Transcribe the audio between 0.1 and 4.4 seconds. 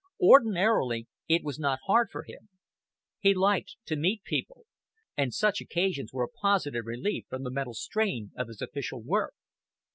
Ordinarily it was not hard for him. He liked to meet